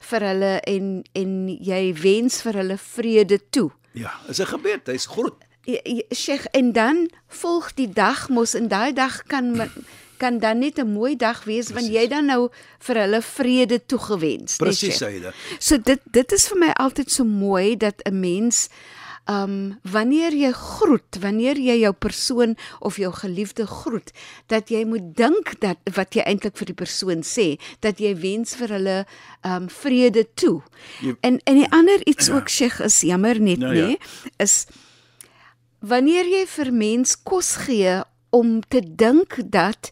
vir 0.00 0.20
hulle 0.20 0.60
en 0.60 1.04
en 1.14 1.48
jy 1.48 1.94
wens 1.94 2.42
vir 2.42 2.52
hulle 2.52 2.78
vrede 2.78 3.38
toe. 3.50 3.70
Ja, 3.92 4.10
is 4.28 4.40
'n 4.40 4.46
gebed, 4.46 4.86
hy's 4.86 5.06
groot. 5.06 5.44
Ja, 5.68 5.80
ja, 5.84 6.02
Sheikh 6.14 6.46
en 6.56 6.72
dan 6.72 7.10
volg 7.28 7.74
die 7.76 7.90
dag 7.92 8.28
mos 8.32 8.54
en 8.56 8.68
daai 8.72 8.92
dag 8.96 9.22
kan 9.28 9.50
men, 9.56 9.68
kan 10.16 10.38
dan 10.40 10.58
net 10.64 10.78
'n 10.80 10.88
mooi 10.92 11.16
dag 11.16 11.44
wees 11.44 11.68
want 11.76 11.86
jy 11.92 12.06
dan 12.08 12.24
nou 12.26 12.48
vir 12.86 12.96
hulle 12.96 13.20
vrede 13.22 13.78
toegewens. 13.86 14.56
Presies 14.56 14.96
sê 15.02 15.20
dit. 15.20 15.34
So 15.58 15.76
dit 15.78 16.00
dit 16.10 16.32
is 16.32 16.48
vir 16.48 16.58
my 16.58 16.70
altyd 16.72 17.10
so 17.10 17.24
mooi 17.24 17.76
dat 17.76 18.00
'n 18.08 18.20
mens 18.20 18.68
um 19.30 19.78
wanneer 19.84 20.32
jy 20.32 20.52
groet, 20.52 21.18
wanneer 21.20 21.56
jy 21.58 21.76
jou 21.80 21.92
persoon 21.92 22.56
of 22.80 22.96
jou 22.96 23.12
geliefde 23.12 23.66
groet, 23.66 24.10
dat 24.46 24.68
jy 24.70 24.84
moet 24.84 25.16
dink 25.16 25.60
dat 25.60 25.76
wat 25.94 26.14
jy 26.14 26.22
eintlik 26.24 26.56
vir 26.56 26.66
die 26.66 26.74
persoon 26.74 27.20
sê, 27.22 27.58
dat 27.80 27.98
jy 27.98 28.16
wens 28.16 28.54
vir 28.56 28.68
hulle 28.68 29.06
um 29.44 29.68
vrede 29.68 30.24
toe. 30.34 30.62
Jy- 31.02 31.16
En 31.20 31.40
en 31.44 31.54
die 31.54 31.70
ander 31.70 32.00
iets 32.06 32.30
ook 32.30 32.48
Sheikh 32.48 32.80
is 32.80 33.00
jammer 33.00 33.40
net 33.40 33.58
Nou 33.58 33.74
nê, 33.74 33.78
ja. 33.78 33.86
nee, 33.86 33.98
is 34.38 34.66
wanneer 35.80 36.26
jy 36.26 36.44
vir 36.46 36.72
mens 36.72 37.16
kos 37.22 37.56
gee 37.66 38.02
om 38.34 38.60
te 38.68 38.80
dink 38.82 39.38
dat 39.50 39.90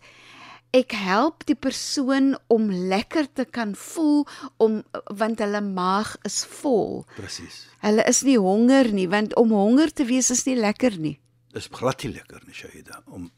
ek 0.76 0.92
help 0.92 1.46
die 1.48 1.54
persoon 1.56 2.34
om 2.52 2.66
lekker 2.70 3.28
te 3.32 3.44
kan 3.44 3.74
voel 3.78 4.26
om 4.60 4.82
want 5.08 5.38
hulle 5.40 5.60
maag 5.64 6.16
is 6.28 6.44
vol. 6.58 7.06
Presies. 7.16 7.62
Hulle 7.80 8.04
is 8.10 8.22
nie 8.26 8.36
honger 8.38 8.92
nie 8.92 9.06
want 9.08 9.34
om 9.40 9.54
honger 9.56 9.92
te 9.92 10.04
wees 10.04 10.30
is 10.30 10.44
nie 10.46 10.56
lekker 10.58 10.98
nie. 10.98 11.18
Dis 11.54 11.70
glad 11.72 12.02
nie 12.04 12.12
lekker 12.12 12.42
nie, 12.44 12.52
Shaida. 12.52 13.00
Om 13.06 13.30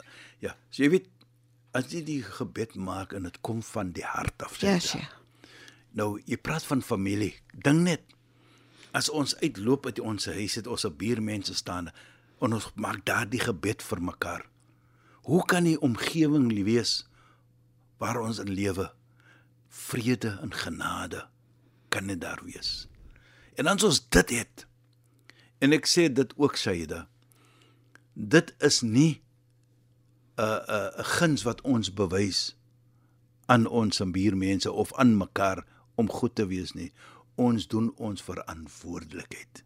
ja, 0.43 0.55
so 0.69 0.83
jy 0.83 0.89
weet 0.89 1.07
as 1.71 1.93
jy 1.93 2.01
die 2.03 2.21
gebed 2.25 2.75
maak 2.75 3.13
en 3.13 3.23
dit 3.23 3.37
kom 3.45 3.61
van 3.63 3.91
die 3.95 4.03
hart 4.03 4.41
af, 4.43 4.57
Ja, 4.59 4.75
Shaida. 4.79 4.87
Sheikh. 4.87 5.15
Nou, 5.95 6.19
jy 6.25 6.37
praat 6.37 6.65
van 6.65 6.81
familie. 6.81 7.33
Dink 7.53 7.81
net 7.85 8.03
as 8.91 9.07
ons 9.09 9.35
uitloop 9.39 9.85
uit 9.85 9.99
ons 9.99 10.25
huis 10.25 10.55
het 10.55 10.67
ons 10.67 10.85
'n 10.85 10.97
buurmense 10.97 11.53
staan 11.55 11.89
en 12.41 12.53
ons 12.53 12.71
maak 12.75 13.05
daardie 13.05 13.39
gebed 13.39 13.83
vir 13.83 14.01
mekaar. 14.01 14.45
Hoe 15.23 15.45
kan 15.45 15.63
die 15.63 15.79
omgewing 15.79 16.49
wees 16.65 17.09
waar 17.99 18.21
ons 18.21 18.39
in 18.39 18.49
lewe 18.49 18.89
vrede 19.69 20.37
en 20.41 20.53
genade 20.53 21.27
kan 21.89 22.05
net 22.05 22.21
daar 22.21 22.41
wees. 22.45 22.87
En 23.55 23.67
as 23.67 23.83
ons 23.83 24.01
dit 24.09 24.29
het. 24.29 24.65
En 25.59 25.75
ek 25.75 25.87
sê 25.89 26.07
dit 26.11 26.33
ook 26.37 26.55
Saida. 26.57 27.07
Dit 28.13 28.55
is 28.59 28.81
nie 28.81 29.21
'n 30.37 30.41
'n 30.41 30.91
'n 30.99 31.03
guns 31.03 31.43
wat 31.43 31.61
ons 31.61 31.93
bewys 31.93 32.55
aan 33.45 33.67
ons 33.67 34.01
buurmense 34.11 34.71
of 34.71 34.93
aan 34.93 35.17
mekaar 35.17 35.65
om 35.95 36.09
goed 36.09 36.35
te 36.35 36.47
wees 36.47 36.71
nie. 36.73 36.93
Ons 37.35 37.67
doen 37.67 37.93
ons 37.95 38.21
verantwoordelikheid. 38.21 39.63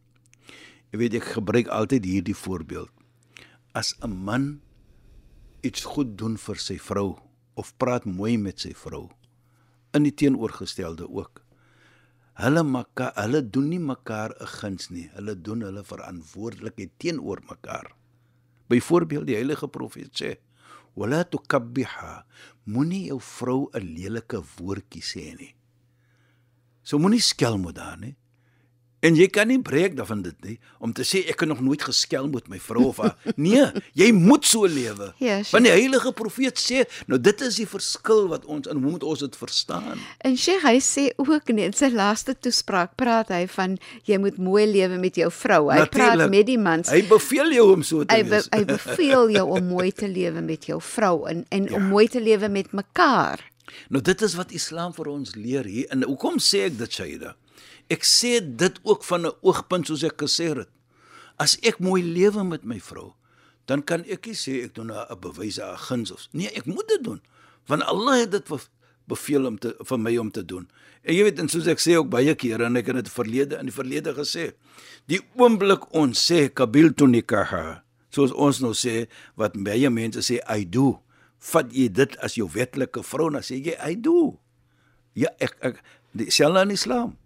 Jy 0.94 1.00
weet 1.02 1.16
ek 1.18 1.32
gebruik 1.34 1.70
altyd 1.74 2.06
hierdie 2.06 2.38
voorbeeld. 2.38 2.92
As 3.74 3.96
'n 4.06 4.14
man 4.14 4.62
iets 5.66 5.90
goed 5.90 6.14
doen 6.18 6.38
vir 6.38 6.60
sy 6.62 6.78
vrou 6.78 7.18
of 7.58 7.74
praat 7.82 8.06
mooi 8.06 8.38
met 8.38 8.60
sy 8.60 8.74
vrou 8.78 9.10
in 9.98 10.04
die 10.04 10.14
teenoorgestelde 10.14 11.10
ook. 11.10 11.42
Hulle 12.38 12.64
mekaar 12.64 13.14
hulle 13.18 13.42
doen 13.42 13.70
nie 13.70 13.80
mekaar 13.80 14.38
'n 14.38 14.46
guns 14.46 14.90
nie. 14.90 15.10
Hulle 15.16 15.36
doen 15.36 15.62
hulle 15.62 15.84
verantwoordelikheid 15.84 16.92
teenoor 16.98 17.42
mekaar. 17.50 17.96
Byvoorbeeld 18.70 19.26
die 19.26 19.36
heilige 19.36 19.68
profeet 19.68 20.14
sê: 20.14 20.38
"Wala 20.94 21.24
tukabbiha." 21.24 22.26
Moenie 22.66 23.06
jou 23.06 23.20
vrou 23.20 23.70
'n 23.74 23.82
lelike 23.82 24.44
woordjie 24.58 25.02
sê 25.02 25.38
nie. 25.38 25.56
So 26.84 27.00
moenie 27.00 27.22
skel 27.22 27.58
met 27.58 27.78
haar 27.78 27.98
nie. 27.98 28.16
En 29.04 29.18
jy 29.20 29.26
kan 29.28 29.50
nie 29.52 29.60
breek 29.60 29.98
daarvan 29.98 30.22
dit 30.24 30.46
nie 30.48 30.54
om 30.80 30.94
te 30.96 31.04
sê 31.04 31.26
ek 31.28 31.42
het 31.44 31.50
nog 31.50 31.60
nooit 31.64 31.82
geskel 31.84 32.28
met 32.32 32.46
my 32.52 32.58
vrou 32.64 32.86
of 32.94 33.02
haar. 33.04 33.16
Nee, 33.36 33.66
jy 34.00 34.12
moet 34.16 34.46
so 34.48 34.64
lewe. 34.68 35.10
Ja, 35.20 35.42
sure. 35.44 35.52
Want 35.58 35.68
die 35.68 35.74
heilige 35.74 36.14
profeet 36.16 36.60
sê, 36.60 36.86
nou 37.12 37.20
dit 37.20 37.42
is 37.44 37.58
die 37.60 37.68
verskil 37.68 38.28
wat 38.32 38.46
ons 38.46 38.68
en 38.72 38.80
hoe 38.80 38.94
moet 38.96 39.04
ons 39.04 39.20
dit 39.26 39.36
verstaan? 39.36 40.00
En 40.24 40.38
Sheikh 40.40 40.64
hy 40.64 40.78
sê 40.84 41.10
ook 41.20 41.52
net 41.52 41.66
in 41.74 41.76
sy 41.76 41.90
laaste 41.92 42.36
toespraak 42.40 42.96
praat 43.00 43.32
hy 43.36 43.44
van 43.58 43.76
jy 44.08 44.18
moet 44.24 44.38
mooi 44.40 44.66
lewe 44.72 44.98
met 45.04 45.20
jou 45.20 45.28
vrou. 45.32 45.68
Hy 45.72 45.84
praat 45.86 46.16
Natuurlijk. 46.16 46.30
met 46.38 46.46
die 46.54 46.58
mans. 46.60 46.90
Hy 46.90 47.04
beveel 47.12 47.52
jou 47.60 47.68
om 47.74 47.84
so 47.84 48.04
te 48.06 48.16
Hy 48.16 48.24
be, 48.24 48.30
wees. 48.38 48.48
hy 48.56 48.64
beveel 48.72 49.30
jou 49.36 49.46
om 49.58 49.68
mooi 49.76 49.92
te 49.92 50.08
lewe 50.08 50.42
met 50.42 50.66
jou 50.72 50.80
vrou 50.82 51.26
en 51.28 51.44
en 51.52 51.68
Ja. 51.68 51.76
om 51.76 51.90
mooi 51.92 52.08
te 52.08 52.22
lewe 52.24 52.48
met 52.50 52.72
mekaar. 52.72 53.44
Nou 53.90 54.02
dit 54.04 54.22
is 54.22 54.34
wat 54.36 54.52
Islam 54.52 54.94
vir 54.94 55.08
ons 55.08 55.36
leer 55.36 55.66
hier. 55.66 55.88
En 55.92 56.04
hoekom 56.04 56.38
sê 56.40 56.66
ek 56.68 56.78
dit, 56.78 56.92
Shaida? 56.92 57.36
Ek 57.90 58.04
sê 58.08 58.40
dit 58.42 58.80
ook 58.84 59.04
van 59.04 59.26
'n 59.28 59.36
oogpunt 59.42 59.88
soos 59.88 60.04
ek 60.04 60.18
gesê 60.18 60.56
het. 60.58 60.70
As 61.38 61.58
ek 61.62 61.80
mooi 61.80 62.04
lewe 62.04 62.44
met 62.44 62.64
my 62.64 62.80
vrou, 62.80 63.14
dan 63.66 63.84
kan 63.84 64.04
ek 64.06 64.26
nie 64.28 64.36
sê 64.36 64.64
ek 64.64 64.76
doen 64.76 64.92
'n 64.92 65.06
'n 65.10 65.20
bewys 65.20 65.60
'n 65.60 65.78
guns 65.78 66.12
of 66.12 66.28
nee, 66.32 66.50
ek 66.50 66.66
moet 66.66 66.88
dit 66.88 67.04
doen. 67.04 67.22
Want 67.68 67.84
Allah 67.84 68.20
het 68.20 68.32
dit 68.32 68.48
be- 68.48 68.70
beveel 69.08 69.46
om 69.46 69.58
te 69.60 69.76
vir 69.80 70.00
my 70.00 70.18
om 70.18 70.32
te 70.32 70.46
doen. 70.46 70.68
En 71.04 71.16
jy 71.16 71.24
weet 71.24 71.40
en 71.40 71.50
soos 71.50 71.68
ek 71.68 71.80
sê 71.80 71.98
ook 72.00 72.10
baie 72.10 72.36
kere 72.36 72.66
en 72.66 72.76
ek 72.80 72.88
het 72.88 72.96
dit 72.96 73.12
verlede 73.12 73.60
in 73.60 73.66
die 73.66 73.76
verlede 73.76 74.14
gesê, 74.14 74.54
die 75.12 75.20
oomblik 75.36 75.90
ons 75.94 76.32
sê 76.32 76.48
qabiltu 76.54 77.08
nikaha, 77.08 77.84
soos 78.10 78.32
ons 78.32 78.62
nou 78.64 78.74
sê 78.74 79.08
wat 79.36 79.58
baie 79.58 79.90
mense 79.90 80.24
sê 80.24 80.40
I 80.48 80.64
do, 80.66 81.00
vat 81.52 81.74
jy 81.76 81.90
dit 81.92 82.16
as 82.24 82.38
jou 82.40 82.48
wetlike 82.54 83.04
vrou 83.04 83.28
en 83.28 83.34
dan 83.34 83.44
sê 83.44 83.60
jy 83.60 83.76
I 83.84 83.96
do. 84.00 84.40
Ja, 85.16 85.30
ek 85.40 85.58
ek 85.62 85.84
in 86.16 86.72
Islam. 86.72 87.18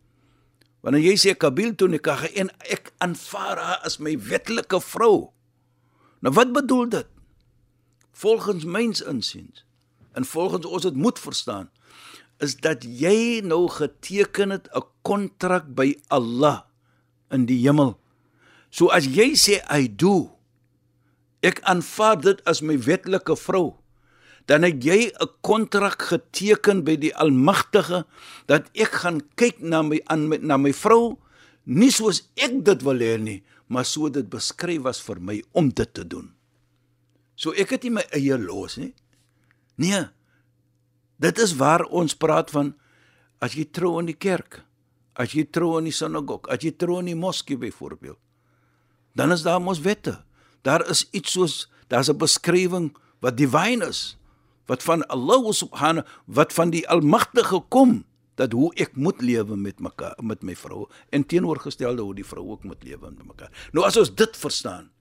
Wanneer 0.87 1.03
jy 1.03 1.17
sê 1.19 1.31
qabiltu 1.35 1.89
nikaha 1.91 2.29
en 2.39 2.47
ek 2.71 2.93
aanvaar 3.03 3.59
haar 3.59 3.79
as 3.83 3.97
my 3.99 4.13
wetlike 4.23 4.79
vrou. 4.79 5.33
Nou 6.23 6.31
wat 6.31 6.53
bedoel 6.55 6.85
dit? 6.93 7.09
Volgens 8.15 8.63
myns 8.63 9.01
insiens 9.03 9.65
en 10.15 10.23
volgens 10.23 10.63
ons 10.63 10.87
dit 10.87 10.95
moet 10.95 11.19
verstaan 11.19 11.67
is 12.39 12.55
dat 12.63 12.87
jy 12.87 13.43
nou 13.43 13.67
geteken 13.67 14.55
het 14.55 14.71
'n 14.71 14.87
kontrak 15.03 15.75
by 15.75 15.99
Allah 16.07 16.63
in 17.35 17.43
die 17.51 17.59
hemel. 17.67 17.99
So 18.71 18.87
as 18.87 19.11
jy 19.11 19.35
sê 19.35 19.59
I 19.67 19.91
do 19.91 20.39
ek 21.43 21.59
aanvaar 21.67 22.21
dit 22.21 22.39
as 22.47 22.61
my 22.61 22.79
wetlike 22.79 23.35
vrou 23.35 23.75
dan 24.47 24.63
het 24.63 24.83
jy 24.83 25.11
'n 25.11 25.29
kontrak 25.41 26.01
geteken 26.01 26.83
by 26.83 26.95
die 26.95 27.15
Almagtige 27.15 28.05
dat 28.47 28.69
ek 28.73 28.91
gaan 29.03 29.21
kyk 29.35 29.59
na 29.59 29.81
my 29.81 29.99
aan 30.07 30.27
my, 30.27 30.37
na 30.37 30.57
my 30.57 30.73
vrou 30.73 31.19
nie 31.65 31.91
soos 31.91 32.29
ek 32.35 32.63
dit 32.63 32.81
wil 32.81 32.99
hê 32.99 33.17
nie, 33.19 33.43
maar 33.67 33.85
so 33.85 34.09
dit 34.09 34.29
beskryf 34.29 34.81
was 34.81 35.01
vir 35.01 35.19
my 35.19 35.43
om 35.51 35.69
dit 35.69 35.93
te 35.93 36.07
doen. 36.07 36.31
So 37.35 37.51
ek 37.51 37.69
het 37.75 37.83
nie 37.83 37.91
my 37.91 38.05
eie 38.11 38.37
los 38.37 38.77
nie. 38.77 38.93
Nee. 39.75 40.07
Dit 41.19 41.37
is 41.39 41.55
waar 41.55 41.83
ons 41.83 42.15
praat 42.15 42.49
van 42.51 42.75
as 43.39 43.53
jy 43.53 43.65
trou 43.65 43.99
in 43.99 44.05
die 44.05 44.17
kerk, 44.17 44.63
as 45.13 45.33
jy 45.33 45.43
trou 45.43 45.77
in 45.77 45.83
die 45.83 45.93
sinagog, 45.93 46.47
as 46.47 46.63
jy 46.63 46.71
trou 46.71 46.99
in 46.99 47.05
die 47.05 47.15
moskee 47.15 47.57
byvoorbeeld. 47.57 48.17
Dan 49.13 49.31
is 49.31 49.43
daar 49.43 49.59
mos 49.59 49.81
wette. 49.81 50.23
Daar 50.61 50.89
is 50.89 51.07
iets 51.11 51.31
soos 51.31 51.69
daar's 51.89 52.09
'n 52.09 52.17
beskrywing 52.17 52.95
wat 53.19 53.37
divine 53.37 53.85
is 53.85 54.17
wat 54.67 54.83
van 54.83 55.05
Allah 55.07 55.51
subhanahu 55.51 56.05
wat 56.25 56.53
van 56.53 56.71
die 56.73 56.83
almagtige 56.87 57.63
kom 57.73 58.03
dat 58.37 58.53
hoe 58.53 58.69
ek 58.77 58.95
moet 58.95 59.21
lewe 59.21 59.57
met 59.57 59.79
mekaar 59.81 60.15
met 60.21 60.43
my 60.45 60.55
vrou 60.55 60.85
en 61.09 61.25
teenoorgestelde 61.25 62.05
hoe 62.05 62.15
die 62.15 62.27
vrou 62.27 62.45
ook 62.53 62.63
moet 62.63 62.83
lewe 62.85 63.09
met 63.09 63.25
mekaar. 63.25 63.51
Nou 63.73 63.85
as 63.87 63.97
ons 63.97 64.13
dit 64.13 64.37
verstaan 64.37 64.91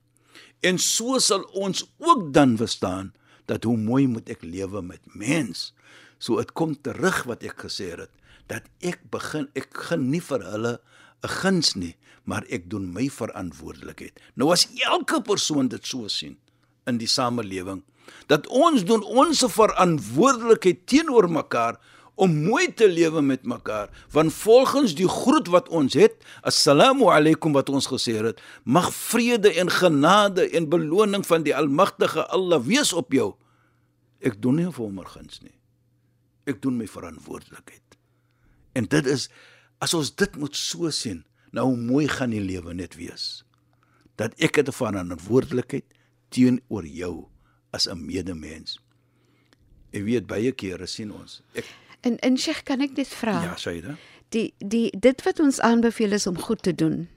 en 0.65 0.79
so 0.81 1.19
sal 1.21 1.45
ons 1.53 1.85
ook 2.01 2.31
dan 2.33 2.57
verstaan 2.57 3.13
dat 3.47 3.63
hoe 3.63 3.77
mooi 3.77 4.07
moet 4.09 4.29
ek 4.29 4.43
lewe 4.43 4.81
met 4.81 5.03
mens. 5.13 5.71
So 6.19 6.41
dit 6.41 6.51
kom 6.57 6.73
terug 6.81 7.23
wat 7.29 7.45
ek 7.45 7.67
gesê 7.67 7.93
het 7.93 8.13
dat 8.47 8.65
ek 8.81 9.03
begin 9.11 9.51
ek 9.59 9.69
begin 9.75 10.09
nie 10.11 10.23
vir 10.23 10.43
hulle 10.43 10.79
'n 11.23 11.33
guns 11.41 11.75
nie, 11.75 11.95
maar 12.25 12.45
ek 12.49 12.69
doen 12.69 12.93
my 12.93 13.09
verantwoordelikheid. 13.09 14.19
Nou 14.35 14.51
as 14.51 14.67
elke 14.85 15.21
persoon 15.21 15.67
dit 15.67 15.85
so 15.85 16.07
sien 16.07 16.37
in 16.85 16.97
die 16.97 17.09
samelewing, 17.09 17.83
dat 18.27 18.47
ons 18.47 18.85
doen 18.85 19.03
ons 19.03 19.43
verantwoordelikheid 19.47 20.87
teenoor 20.87 21.29
mekaar 21.29 21.79
om 22.17 22.33
mooi 22.33 22.65
te 22.73 22.87
lewe 22.89 23.21
met 23.21 23.45
mekaar. 23.45 23.89
Want 24.11 24.33
volgens 24.33 24.95
die 24.97 25.07
groet 25.07 25.47
wat 25.53 25.69
ons 25.69 25.93
het 25.93 26.17
assalamu 26.41 27.11
alaykum 27.13 27.53
wat 27.53 27.69
ons 27.69 27.87
gesê 27.91 28.17
het 28.17 28.41
mag 28.65 28.89
vrede 28.93 29.53
en 29.61 29.69
genade 29.69 30.47
en 30.57 30.69
beloning 30.69 31.25
van 31.25 31.45
die 31.45 31.55
almagtige 31.55 32.25
Allah 32.33 32.63
wees 32.65 32.93
op 32.93 33.13
jou. 33.13 33.35
Ek 34.19 34.41
doen 34.41 34.57
nie 34.57 34.71
vir 34.71 34.83
hom 34.83 35.03
guns 35.05 35.43
nie. 35.45 35.53
Ek 36.49 36.61
doen 36.63 36.79
my 36.79 36.87
verantwoordelikheid. 36.89 37.97
En 38.73 38.89
dit 38.89 39.05
is 39.13 39.29
as 39.83 39.93
ons 39.93 40.09
dit 40.09 40.41
moet 40.41 40.55
so 40.57 40.89
sien 40.89 41.21
nou 41.53 41.69
mooi 41.77 42.07
gaan 42.09 42.33
die 42.33 42.41
lewe 42.41 42.73
net 42.73 42.97
wees. 42.97 43.45
Dat 44.17 44.33
ek 44.41 44.57
het 44.57 44.73
'n 44.73 44.79
verantwoordelikheid 44.81 45.85
teenoor 46.33 46.85
jou 46.85 47.29
as 47.77 47.87
'n 47.87 48.01
medemens 48.05 48.79
Ek 49.95 50.03
weet 50.03 50.25
baie 50.29 50.51
kere 50.51 50.87
sien 50.89 51.11
ons. 51.15 51.41
Ek 51.55 51.65
En 52.05 52.17
in 52.23 52.37
Sheikh 52.37 52.63
kan 52.67 52.81
ek 52.85 52.93
dit 52.95 53.09
vra? 53.19 53.33
Ja, 53.43 53.55
Saida. 53.59 53.95
Die 54.35 54.53
die 54.61 54.91
dit 54.93 55.23
wat 55.25 55.39
ons 55.43 55.59
aanbeveel 55.65 56.13
is 56.15 56.27
om 56.29 56.37
goed 56.39 56.61
te 56.63 56.73
doen. 56.75 57.07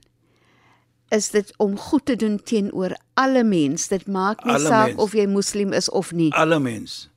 Is 1.14 1.28
dit 1.34 1.50
om 1.62 1.76
goed 1.78 2.06
te 2.06 2.16
doen 2.16 2.38
teenoor 2.38 2.94
alle 3.20 3.42
mense? 3.44 3.90
Dit 3.92 4.06
maak 4.08 4.44
nie 4.46 4.54
Alle 4.54 4.70
saak 4.72 4.92
mens. 4.94 5.02
of 5.04 5.14
jy 5.18 5.26
moslim 5.26 5.74
is 5.76 5.90
of 5.90 6.12
nie. 6.16 6.30
Alle 6.38 6.58
mens. 6.62 7.08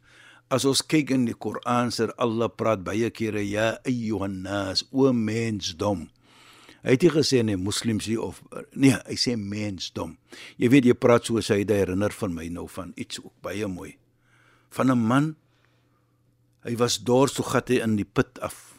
As 0.54 0.66
ons 0.70 0.82
kyk 0.86 1.14
in 1.16 1.26
die 1.26 1.38
Koran, 1.38 1.90
sê 1.94 2.10
Allah 2.18 2.50
praat 2.50 2.84
baie 2.84 3.10
kere 3.10 3.42
ja 3.48 3.78
ayyuhan 3.88 4.42
nas, 4.44 4.84
o 4.92 5.14
mensdom. 5.14 6.10
Hy 6.84 6.98
het 6.98 7.04
nie 7.06 7.12
gesê 7.14 7.40
nee 7.48 7.56
moslims 7.56 8.10
nie 8.12 8.20
of 8.20 8.42
nee, 8.76 8.96
hy 9.08 9.16
sê 9.16 9.38
mensdom. 9.40 10.18
Jy 10.60 10.70
weet 10.74 10.90
jy 10.90 10.96
praat 11.00 11.30
so 11.30 11.40
sy 11.40 11.62
herinner 11.64 12.12
van 12.12 12.36
my 12.36 12.50
nou 12.52 12.68
van 12.68 12.92
iets 13.00 13.22
ook 13.24 13.34
baie 13.46 13.68
mooi. 13.68 13.96
Van 14.70 14.92
'n 14.92 15.00
man 15.00 15.36
hy 16.64 16.76
was 16.76 16.98
dors 16.98 17.34
so 17.34 17.44
gat 17.44 17.70
hy 17.70 17.80
in 17.80 17.96
die 17.96 18.06
put 18.06 18.40
af. 18.40 18.76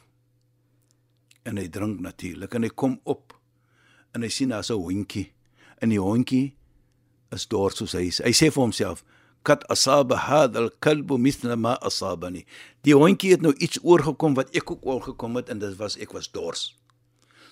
En 1.45 1.57
hy 1.57 1.69
drink 1.69 2.01
natuurlik 2.01 2.55
en 2.55 2.63
hy 2.63 2.69
kom 2.69 3.01
op 3.05 3.33
en 4.15 4.23
hy 4.23 4.29
sien 4.29 4.49
daar's 4.49 4.71
'n 4.71 4.77
hondjie. 4.77 5.33
En 5.81 5.89
die 5.89 6.01
hondjie 6.01 6.55
is 7.33 7.47
dors 7.47 7.77
soos 7.77 7.93
hy 7.93 8.09
is. 8.09 8.19
Hy 8.19 8.33
sê 8.33 8.51
vir 8.53 8.63
homself 8.63 9.05
kat 9.43 9.65
asaba 9.69 10.17
hadha 10.17 10.61
al-kalb 10.61 11.11
mithla 11.19 11.57
ma 11.57 11.75
asabani. 11.81 12.45
Die 12.83 12.95
hondjie 12.95 13.31
het 13.31 13.43
nou 13.43 13.55
iets 13.59 13.79
oorgekom 13.83 14.35
wat 14.35 14.55
ek 14.57 14.71
ook 14.71 14.87
oorgekom 14.87 15.37
het 15.37 15.49
en 15.49 15.59
dit 15.59 15.77
was 15.77 15.97
ek 15.97 16.13
was 16.13 16.31
dors. 16.31 16.84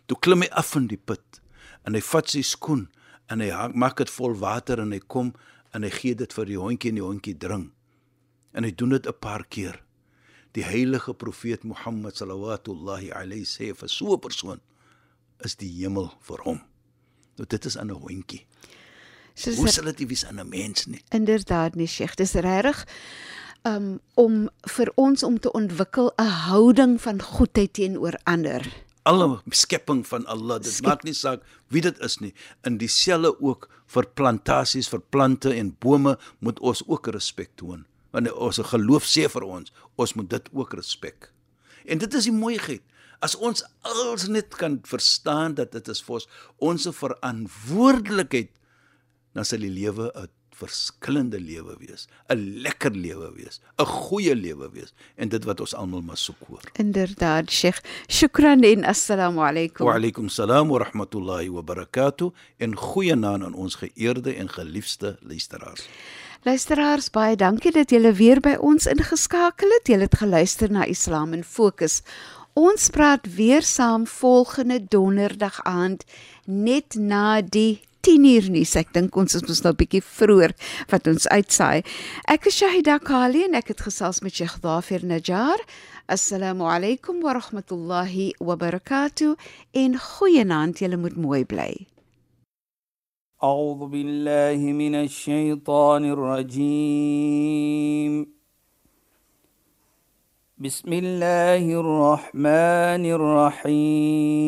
Toe 0.07 0.19
klim 0.21 0.43
hy 0.43 0.49
af 0.51 0.75
in 0.77 0.89
die 0.89 1.01
put 1.01 1.41
en 1.87 1.95
hy 1.95 2.01
vat 2.01 2.29
sy 2.29 2.43
skoen 2.43 2.89
en 3.31 3.41
hy 3.41 3.51
hang, 3.51 3.77
maak 3.79 3.97
dit 4.03 4.11
vol 4.11 4.35
water 4.35 4.81
en 4.83 4.93
hy 4.93 5.01
kom 5.01 5.33
en 5.73 5.83
hy 5.87 5.91
gee 5.91 6.15
dit 6.15 6.33
vir 6.33 6.47
die 6.47 6.59
hondjie 6.61 6.93
en 6.93 7.01
die 7.01 7.07
hondjie 7.07 7.39
drink. 7.39 7.73
En 8.53 8.65
hy 8.65 8.73
doen 8.77 8.91
dit 8.91 9.07
'n 9.07 9.21
paar 9.21 9.45
keer. 9.49 9.83
Die 10.53 10.65
heilige 10.65 11.15
profeet 11.15 11.65
Mohammed 11.65 12.17
sallallahu 12.17 13.11
alayhi 13.13 13.45
sê 13.45 13.75
vir 13.75 13.89
so 13.89 14.13
'n 14.13 14.21
persoon 14.21 14.61
is 15.45 15.57
die 15.57 15.71
hemel 15.81 16.13
vir 16.21 16.39
hom. 16.45 16.61
Nou 17.39 17.47
dit 17.49 17.65
is 17.65 17.79
aan 17.79 17.91
'n 17.91 18.01
hondjie. 18.01 18.47
Soos 19.35 19.57
Hoe 19.57 19.69
sal 19.69 19.85
dit 19.85 20.09
wees 20.09 20.25
aan 20.27 20.41
'n 20.41 20.49
mens 20.49 20.87
nie? 20.87 21.03
Inderdaad 21.11 21.75
nie, 21.75 21.87
Sheikh. 21.87 22.17
Dis 22.17 22.33
regtig 22.33 22.87
um 23.65 24.01
om 24.15 24.51
vir 24.69 24.93
ons 24.95 25.23
om 25.23 25.39
te 25.39 25.53
ontwikkel 25.53 26.13
'n 26.19 26.27
houding 26.27 27.01
van 27.01 27.23
goedheid 27.23 27.73
teenoor 27.73 28.19
ander. 28.25 28.82
Alle 29.03 29.41
skepping 29.51 30.07
van 30.07 30.27
Allah. 30.27 30.61
Dit 30.61 30.73
Skep- 30.73 30.87
maak 30.87 31.03
nie 31.05 31.15
saak 31.15 31.43
wie 31.69 31.81
dit 31.83 31.99
is 32.01 32.19
nie. 32.21 32.35
In 32.65 32.79
dieselfde 32.79 33.41
ook 33.41 33.69
vir 33.87 34.07
plantasies 34.15 34.89
vir 34.89 35.01
plante 35.11 35.53
en 35.55 35.77
bome 35.81 36.19
moet 36.41 36.61
ons 36.61 36.83
ook 36.87 37.07
respek 37.07 37.51
toon. 37.57 37.87
Want 38.12 38.33
ons 38.33 38.59
geloof 38.59 39.05
sê 39.05 39.29
vir 39.29 39.43
ons 39.43 39.73
ons 39.97 40.15
moet 40.15 40.29
dit 40.31 40.49
ook 40.53 40.75
respek 40.75 41.33
en 41.87 41.99
dit 41.99 42.15
is 42.15 42.25
die 42.29 42.35
mooiheid. 42.35 42.83
As 43.23 43.37
ons 43.38 43.62
als 43.87 44.27
net 44.29 44.55
kan 44.59 44.81
verstaan 44.87 45.55
dat 45.55 45.73
dit 45.77 45.88
is 45.93 46.03
vir 46.03 46.15
ons 46.19 46.29
ons 46.59 46.88
verantwoordelikheid 46.99 48.51
dan 49.33 49.47
sal 49.49 49.62
die 49.62 49.71
lewe 49.73 50.11
'n 50.15 50.29
verskillende 50.55 51.41
lewe 51.41 51.77
wees 51.79 52.09
'n 52.29 52.62
lekker 52.62 52.93
lewe 52.93 53.33
wees 53.35 53.61
'n 53.79 53.85
goeie 53.85 54.35
lewe 54.35 54.71
wees 54.71 54.93
en 55.17 55.29
dit 55.29 55.45
wat 55.45 55.61
ons 55.61 55.75
almal 55.75 56.03
maar 56.03 56.17
soek 56.17 56.41
hoor 56.49 56.62
Inderdaad, 56.73 57.51
Sheikh. 57.51 57.81
Shukran 58.09 58.62
en 58.62 58.85
assalamu 58.85 59.41
alaykum. 59.41 59.87
Wa 59.87 59.95
alaykum 59.95 60.29
salaam 60.29 60.69
wa 60.69 60.79
rahmatullahi 60.79 61.49
wa 61.49 61.62
barakatuh 61.62 62.31
en 62.57 62.77
goeienaand 62.77 63.45
aan 63.45 63.55
ons 63.55 63.75
geëerde 63.75 64.35
en 64.35 64.49
geliefde 64.49 65.17
luisteraars. 65.21 65.88
Luisteraars, 66.43 67.11
baie 67.11 67.37
dankie 67.37 67.71
dat 67.71 67.91
julle 67.91 68.12
weer 68.12 68.41
by 68.41 68.57
ons 68.59 68.87
ingeskakel 68.91 69.71
het. 69.79 69.87
Julle 69.87 70.09
het 70.09 70.17
geluister 70.19 70.71
na 70.71 70.85
Islam 70.85 71.33
in 71.33 71.45
Fokus. 71.45 72.01
Ons 72.59 72.91
praat 72.91 73.29
weer 73.37 73.62
saam 73.62 74.07
volgende 74.07 74.81
donderdag 74.88 75.61
aand 75.62 76.05
net 76.45 76.95
na 76.99 77.41
die 77.41 77.81
10 78.08 78.24
uur 78.26 78.50
nuus. 78.52 78.76
Ek 78.80 78.93
dink 78.96 79.15
ons 79.20 79.36
is 79.36 79.43
mos 79.48 79.63
nou 79.63 79.74
'n 79.74 79.80
bietjie 79.82 80.02
vroeër 80.02 80.52
wat 80.91 81.08
ons 81.08 81.28
uitsaai. 81.28 81.84
Ek 82.28 82.46
is 82.48 82.56
Shahida 82.60 83.00
Kali 83.00 83.43
en 83.43 83.54
ek 83.56 83.67
het 83.67 83.82
gesels 83.82 84.22
met 84.22 84.34
Sheikh 84.34 84.60
Dhafir 84.62 85.02
Najjar. 85.04 85.60
Assalamu 86.08 86.63
alaykum 86.63 87.22
wa 87.22 87.34
rahmatullahi 87.34 88.34
wa 88.39 88.56
barakatuh. 88.56 89.36
En 89.74 90.00
goeienaand, 90.00 90.80
julle 90.80 90.98
moet 90.98 91.15
mooi 91.15 91.46
bly. 91.46 91.88
أعوذ 93.43 93.88
بالله 93.93 94.58
من 94.74 94.96
الشيطان 94.96 96.06
الرجيم 96.06 97.58
بسم 100.58 100.93
الله 100.93 101.80
الرحمن 101.80 103.06
الرحيم 103.17 104.48